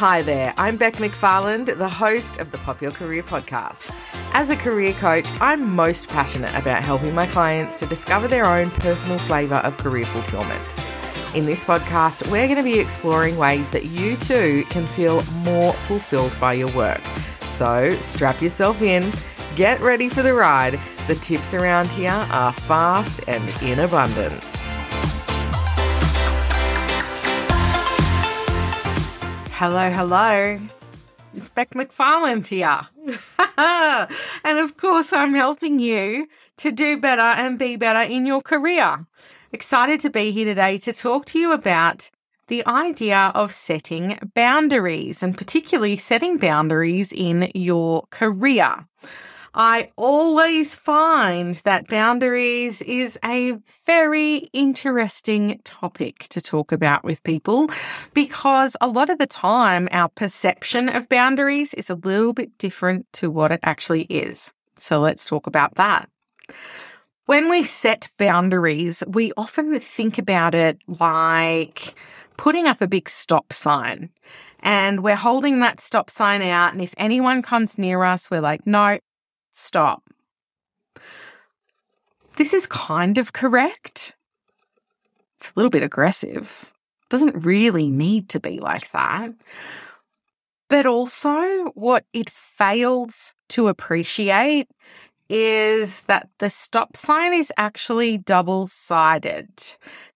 [0.00, 3.94] Hi there, I'm Bec McFarland, the host of the Pop Your Career podcast.
[4.32, 8.70] As a career coach, I'm most passionate about helping my clients to discover their own
[8.70, 10.74] personal flavour of career fulfillment.
[11.36, 15.74] In this podcast, we're going to be exploring ways that you too can feel more
[15.74, 17.02] fulfilled by your work.
[17.42, 19.12] So strap yourself in,
[19.54, 20.80] get ready for the ride.
[21.08, 24.72] The tips around here are fast and in abundance.
[29.60, 30.58] Hello, hello.
[31.34, 32.80] It's Bec McFarland here.
[34.42, 39.04] and of course, I'm helping you to do better and be better in your career.
[39.52, 42.10] Excited to be here today to talk to you about
[42.46, 48.86] the idea of setting boundaries and particularly setting boundaries in your career.
[49.54, 57.68] I always find that boundaries is a very interesting topic to talk about with people
[58.14, 63.12] because a lot of the time our perception of boundaries is a little bit different
[63.14, 64.52] to what it actually is.
[64.78, 66.08] So let's talk about that.
[67.26, 71.94] When we set boundaries, we often think about it like
[72.36, 74.10] putting up a big stop sign.
[74.60, 76.72] And we're holding that stop sign out.
[76.72, 78.98] And if anyone comes near us, we're like, no,
[79.50, 80.02] stop.
[82.36, 84.16] This is kind of correct.
[85.36, 86.72] It's a little bit aggressive.
[87.08, 89.32] Doesn't really need to be like that.
[90.68, 94.68] But also, what it fails to appreciate
[95.28, 99.48] is that the stop sign is actually double sided.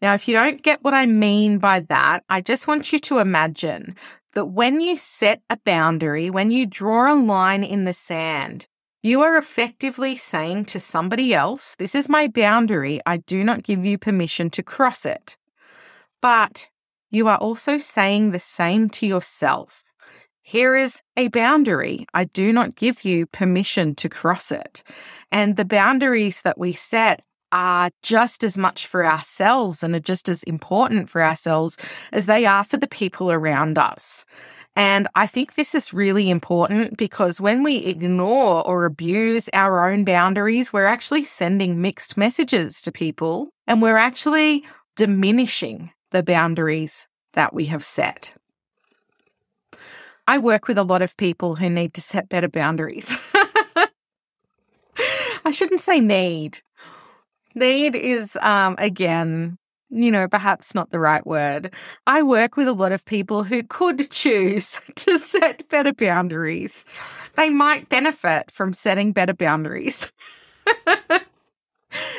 [0.00, 3.18] Now, if you don't get what I mean by that, I just want you to
[3.18, 3.94] imagine
[4.32, 8.66] that when you set a boundary, when you draw a line in the sand,
[9.02, 13.00] you are effectively saying to somebody else, This is my boundary.
[13.04, 15.36] I do not give you permission to cross it.
[16.20, 16.68] But
[17.10, 19.82] you are also saying the same to yourself.
[20.40, 22.06] Here is a boundary.
[22.14, 24.82] I do not give you permission to cross it.
[25.30, 30.28] And the boundaries that we set are just as much for ourselves and are just
[30.28, 31.76] as important for ourselves
[32.12, 34.24] as they are for the people around us.
[34.74, 40.04] And I think this is really important because when we ignore or abuse our own
[40.04, 44.64] boundaries, we're actually sending mixed messages to people and we're actually
[44.96, 48.34] diminishing the boundaries that we have set.
[50.26, 53.16] I work with a lot of people who need to set better boundaries.
[55.44, 56.60] I shouldn't say need.
[57.54, 59.58] Need is, um, again,
[59.92, 61.72] you know, perhaps not the right word.
[62.06, 66.84] I work with a lot of people who could choose to set better boundaries.
[67.36, 70.10] They might benefit from setting better boundaries.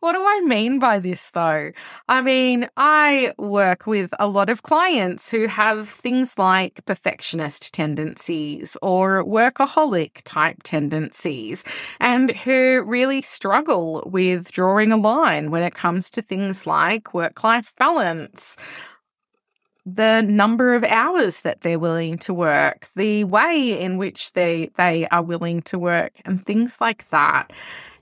[0.00, 1.70] what do I mean by this though?
[2.08, 8.76] I mean, I work with a lot of clients who have things like perfectionist tendencies
[8.82, 11.64] or workaholic type tendencies
[12.00, 17.42] and who really struggle with drawing a line when it comes to things like work
[17.44, 18.56] life balance
[19.86, 25.06] the number of hours that they're willing to work, the way in which they they
[25.08, 27.52] are willing to work and things like that.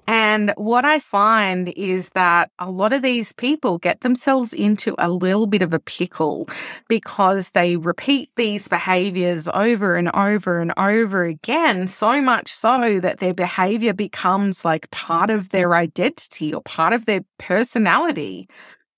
[0.06, 5.10] And what I find is that a lot of these people get themselves into a
[5.10, 6.48] little bit of a pickle
[6.88, 13.18] because they repeat these behaviors over and over and over again, so much so that
[13.18, 18.48] their behavior becomes like part of their identity or part of their personality.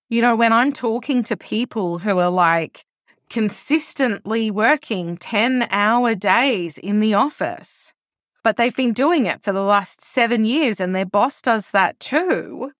[0.09, 2.85] You know, when I'm talking to people who are like
[3.31, 7.94] consistently working 10 hour days in the office,
[8.45, 11.99] but they've been doing it for the last seven years and their boss does that
[11.99, 12.71] too.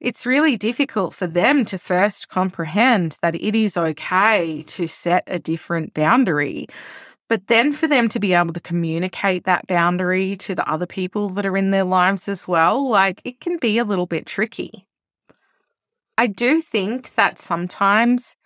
[0.00, 5.38] It's really difficult for them to first comprehend that it is okay to set a
[5.38, 6.66] different boundary.
[7.28, 11.30] But then for them to be able to communicate that boundary to the other people
[11.30, 14.84] that are in their lives as well, like it can be a little bit tricky.
[16.18, 18.36] I do think that sometimes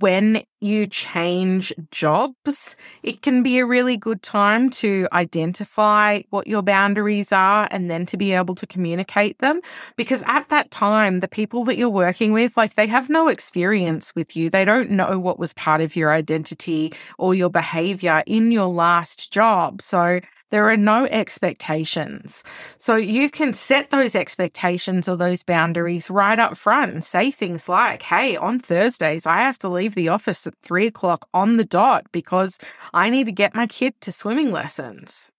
[0.00, 6.62] when you change jobs, it can be a really good time to identify what your
[6.62, 9.60] boundaries are and then to be able to communicate them.
[9.96, 14.14] Because at that time, the people that you're working with, like they have no experience
[14.14, 14.50] with you.
[14.50, 19.32] They don't know what was part of your identity or your behavior in your last
[19.32, 19.82] job.
[19.82, 22.42] So there are no expectations.
[22.78, 27.68] So you can set those expectations or those boundaries right up front and say things
[27.68, 31.64] like, Hey, on Thursdays, I have to leave the office at three o'clock on the
[31.64, 32.58] dot because
[32.94, 35.30] I need to get my kid to swimming lessons.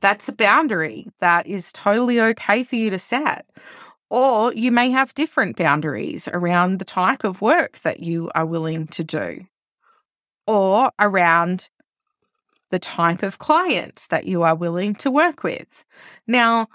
[0.00, 3.46] That's a boundary that is totally okay for you to set.
[4.10, 8.86] Or you may have different boundaries around the type of work that you are willing
[8.88, 9.46] to do.
[10.46, 11.70] or around
[12.72, 15.84] the type of clients that you are willing to work with.
[16.26, 16.66] Now,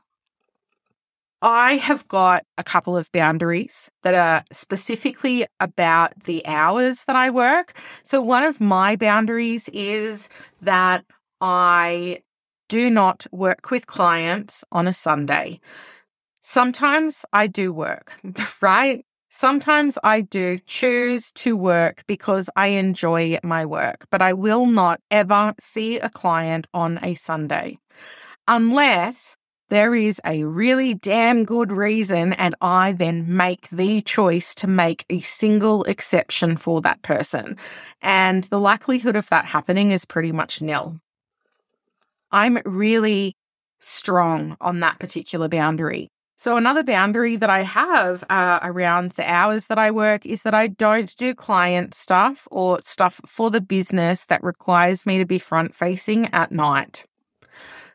[1.41, 7.31] I have got a couple of boundaries that are specifically about the hours that I
[7.31, 7.77] work.
[8.03, 10.29] So, one of my boundaries is
[10.61, 11.03] that
[11.41, 12.21] I
[12.69, 15.59] do not work with clients on a Sunday.
[16.41, 18.13] Sometimes I do work,
[18.61, 19.03] right?
[19.37, 24.99] Sometimes I do choose to work because I enjoy my work, but I will not
[25.11, 27.77] ever see a client on a Sunday
[28.47, 29.37] unless
[29.69, 35.05] there is a really damn good reason, and I then make the choice to make
[35.07, 37.57] a single exception for that person.
[38.01, 40.99] And the likelihood of that happening is pretty much nil.
[42.31, 43.35] I'm really
[43.79, 46.09] strong on that particular boundary.
[46.39, 50.53] So, another boundary that I have uh, around the hours that I work is that
[50.53, 55.39] I don't do client stuff or stuff for the business that requires me to be
[55.39, 57.05] front facing at night.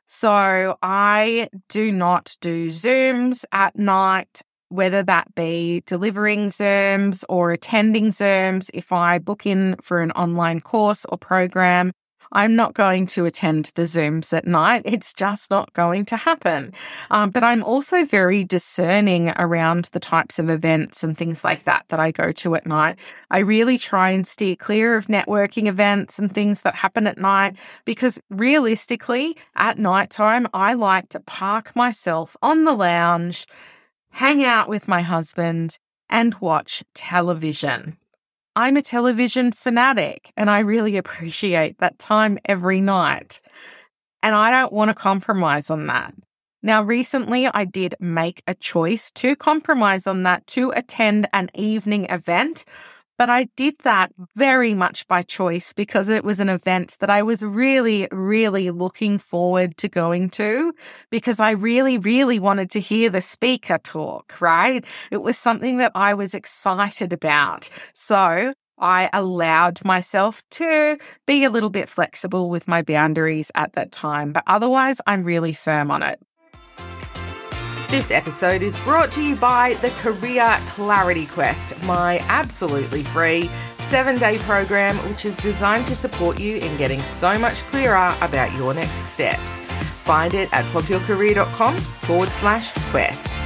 [0.08, 8.10] So I do not do Zooms at night, whether that be delivering Zooms or attending
[8.10, 8.70] Zooms.
[8.74, 11.92] If I book in for an online course or program,
[12.32, 14.82] I'm not going to attend the Zooms at night.
[14.84, 16.72] It's just not going to happen.
[17.10, 21.84] Um, but I'm also very discerning around the types of events and things like that
[21.88, 22.98] that I go to at night.
[23.30, 27.56] I really try and steer clear of networking events and things that happen at night
[27.84, 33.46] because realistically, at night time, I like to park myself on the lounge,
[34.10, 37.96] hang out with my husband, and watch television.
[38.54, 43.40] I'm a television fanatic and I really appreciate that time every night.
[44.22, 46.14] And I don't want to compromise on that.
[46.62, 52.06] Now, recently I did make a choice to compromise on that to attend an evening
[52.08, 52.64] event
[53.22, 57.22] but I did that very much by choice because it was an event that I
[57.22, 60.72] was really, really looking forward to going to
[61.08, 64.84] because I really, really wanted to hear the speaker talk, right?
[65.12, 67.68] It was something that I was excited about.
[67.94, 73.92] So I allowed myself to be a little bit flexible with my boundaries at that
[73.92, 76.18] time, but otherwise, I'm really firm on it.
[77.92, 83.50] This episode is brought to you by the Career Clarity Quest, my absolutely free
[83.80, 88.50] seven day program, which is designed to support you in getting so much clearer about
[88.54, 89.60] your next steps.
[89.60, 93.36] Find it at popyourcareer.com forward slash quest.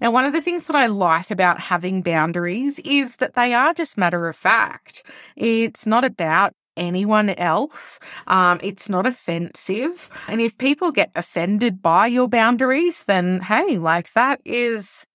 [0.00, 3.72] Now, one of the things that I like about having boundaries is that they are
[3.72, 5.04] just matter of fact.
[5.36, 7.98] It's not about anyone else.
[8.26, 10.10] Um, it's not offensive.
[10.28, 15.06] And if people get offended by your boundaries, then hey, like that is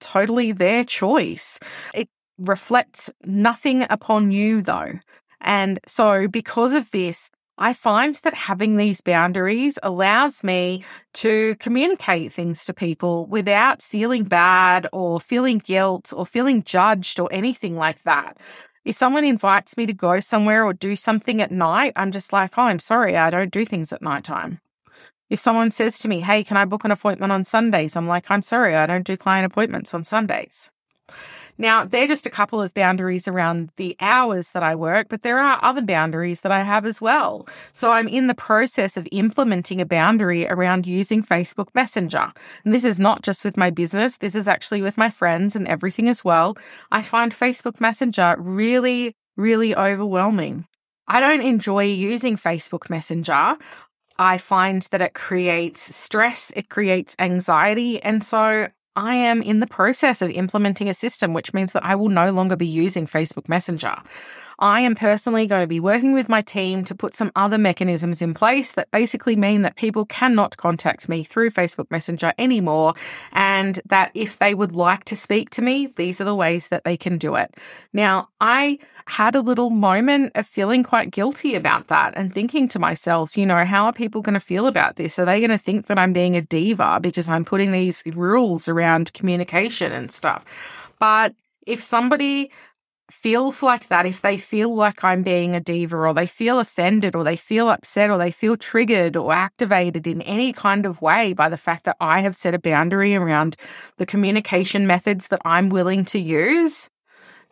[0.00, 1.58] totally their choice.
[1.94, 2.08] It
[2.38, 4.92] reflects nothing upon you, though.
[5.40, 7.30] And so, because of this,
[7.60, 10.84] I find that having these boundaries allows me
[11.14, 17.28] to communicate things to people without feeling bad or feeling guilt or feeling judged or
[17.32, 18.38] anything like that.
[18.88, 22.56] If someone invites me to go somewhere or do something at night, I'm just like,
[22.56, 24.62] oh, I'm sorry, I don't do things at nighttime.
[25.28, 27.96] If someone says to me, hey, can I book an appointment on Sundays?
[27.96, 30.70] I'm like, I'm sorry, I don't do client appointments on Sundays.
[31.58, 35.38] Now, they're just a couple of boundaries around the hours that I work, but there
[35.38, 37.48] are other boundaries that I have as well.
[37.72, 42.32] So I'm in the process of implementing a boundary around using Facebook Messenger.
[42.64, 45.66] And this is not just with my business, this is actually with my friends and
[45.66, 46.56] everything as well.
[46.92, 50.66] I find Facebook Messenger really, really overwhelming.
[51.08, 53.56] I don't enjoy using Facebook Messenger.
[54.18, 58.02] I find that it creates stress, it creates anxiety.
[58.02, 61.94] And so I am in the process of implementing a system, which means that I
[61.94, 63.94] will no longer be using Facebook Messenger.
[64.58, 68.20] I am personally going to be working with my team to put some other mechanisms
[68.20, 72.94] in place that basically mean that people cannot contact me through Facebook Messenger anymore.
[73.32, 76.84] And that if they would like to speak to me, these are the ways that
[76.84, 77.56] they can do it.
[77.92, 82.78] Now, I had a little moment of feeling quite guilty about that and thinking to
[82.78, 85.18] myself, you know, how are people going to feel about this?
[85.18, 88.68] Are they going to think that I'm being a diva because I'm putting these rules
[88.68, 90.44] around communication and stuff?
[90.98, 91.34] But
[91.66, 92.50] if somebody
[93.10, 97.14] feels like that, if they feel like I'm being a diva or they feel offended
[97.14, 101.32] or they feel upset or they feel triggered or activated in any kind of way
[101.32, 103.56] by the fact that I have set a boundary around
[103.96, 106.90] the communication methods that I'm willing to use,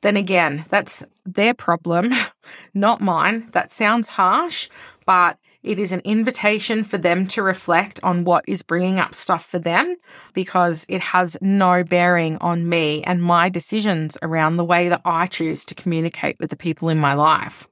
[0.03, 2.13] then again, that's their problem,
[2.75, 3.49] not mine.
[3.53, 4.69] That sounds harsh,
[5.07, 9.45] but It is an invitation for them to reflect on what is bringing up stuff
[9.45, 9.97] for them
[10.33, 15.27] because it has no bearing on me and my decisions around the way that I
[15.27, 17.67] choose to communicate with the people in my life.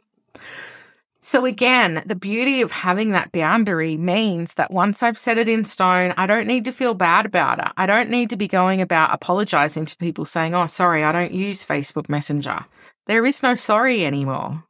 [1.21, 5.63] So, again, the beauty of having that boundary means that once I've set it in
[5.63, 7.73] stone, I don't need to feel bad about it.
[7.77, 11.33] I don't need to be going about apologizing to people saying, oh, sorry, I don't
[11.33, 12.67] use Facebook Messenger.
[13.07, 14.65] There is no sorry anymore.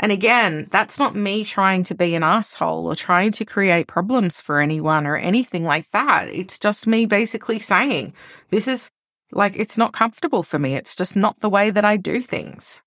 [0.00, 4.40] And again, that's not me trying to be an asshole or trying to create problems
[4.40, 6.28] for anyone or anything like that.
[6.28, 8.12] It's just me basically saying,
[8.50, 8.90] this is
[9.32, 10.76] like, it's not comfortable for me.
[10.76, 12.80] It's just not the way that I do things.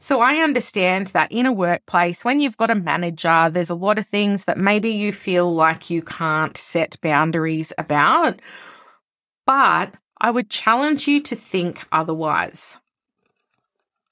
[0.00, 3.96] So I understand that in a workplace, when you've got a manager, there's a lot
[3.96, 8.40] of things that maybe you feel like you can't set boundaries about.
[9.46, 12.76] But I would challenge you to think otherwise.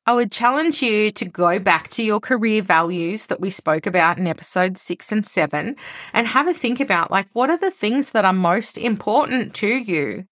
[0.04, 4.18] I would challenge you to go back to your career values that we spoke about
[4.18, 5.76] in episode six and seven
[6.12, 9.68] and have a think about like, what are the things that are most important to
[9.68, 10.26] you?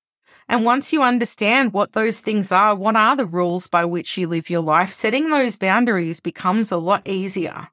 [0.49, 4.27] And once you understand what those things are, what are the rules by which you
[4.27, 7.69] live your life, setting those boundaries becomes a lot easier.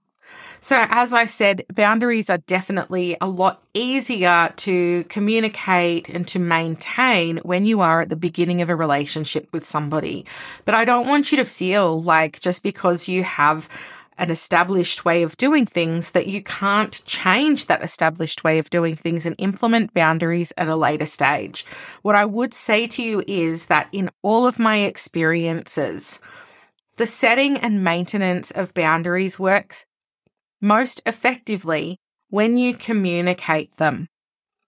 [0.59, 7.37] So, as I said, boundaries are definitely a lot easier to communicate and to maintain
[7.37, 10.25] when you are at the beginning of a relationship with somebody.
[10.65, 13.69] But I don't want you to feel like just because you have
[14.17, 18.95] an established way of doing things that you can't change that established way of doing
[18.95, 21.65] things and implement boundaries at a later stage.
[22.01, 26.19] What I would say to you is that in all of my experiences,
[26.95, 29.85] the setting and maintenance of boundaries works
[30.61, 31.99] most effectively
[32.29, 34.07] when you communicate them.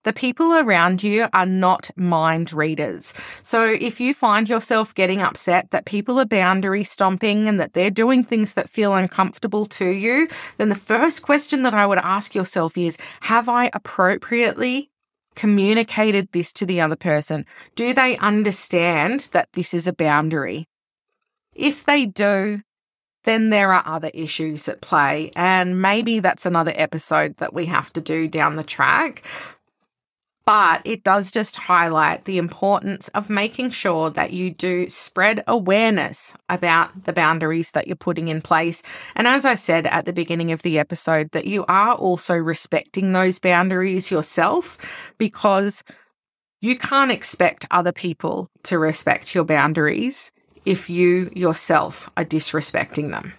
[0.03, 3.13] The people around you are not mind readers.
[3.41, 7.91] So if you find yourself getting upset that people are boundary stomping and that they're
[7.91, 12.33] doing things that feel uncomfortable to you, then the first question that I would ask
[12.33, 14.89] yourself is Have I appropriately
[15.35, 17.45] communicated this to the other person?
[17.75, 20.65] Do they understand that this is a boundary?
[21.53, 22.61] If they do,
[23.23, 25.31] then there are other issues at play.
[25.35, 29.23] And maybe that's another episode that we have to do down the track
[30.49, 36.33] but it does just highlight the importance of making sure that you do spread awareness
[36.49, 38.81] about the boundaries that you're putting in place.
[39.13, 43.13] And as I said at the beginning of the episode, that you are also respecting
[43.13, 44.79] those boundaries yourself
[45.19, 45.83] because
[46.61, 50.31] you can't expect other people to respect your boundaries
[50.65, 53.33] if you yourself are disrespecting them.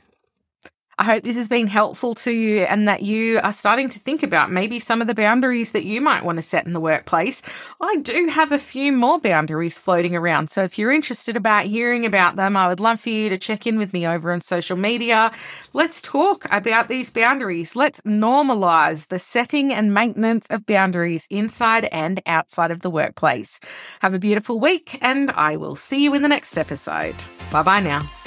[1.00, 4.22] I hope this has been helpful to you and that you are starting to think
[4.22, 7.40] about maybe some of the boundaries that you might want to set in the workplace.
[7.80, 10.50] I do have a few more boundaries floating around.
[10.50, 13.66] So if you're interested about hearing about them, I would love for you to check
[13.66, 15.32] in with me over on social media.
[15.72, 17.74] Let's talk about these boundaries.
[17.74, 23.58] Let's normalize the setting and maintenance of boundaries inside and outside of the workplace.
[24.02, 27.16] Have a beautiful week and I will see you in the next episode.
[27.50, 28.19] Bye bye now.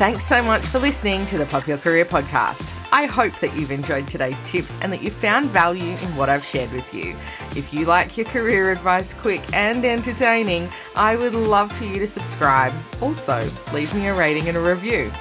[0.00, 2.74] Thanks so much for listening to the Pop Your Career podcast.
[2.90, 6.42] I hope that you've enjoyed today's tips and that you found value in what I've
[6.42, 7.14] shared with you.
[7.54, 12.06] If you like your career advice quick and entertaining, I would love for you to
[12.06, 12.72] subscribe.
[13.02, 15.12] Also, leave me a rating and a review.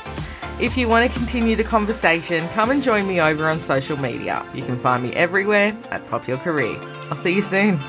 [0.62, 4.45] If you want to continue the conversation, come and join me over on social media.
[4.53, 6.77] You can find me everywhere at Pop Your Career.
[7.09, 7.81] I'll see you soon.